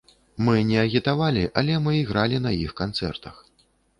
[0.45, 3.35] Мы не агітавалі, але мы ігралі на іх канцэртах.